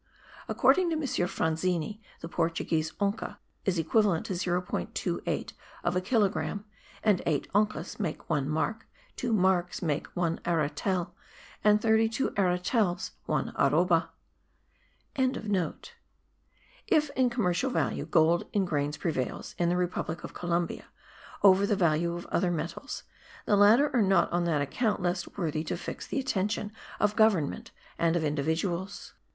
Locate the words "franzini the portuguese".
1.27-2.91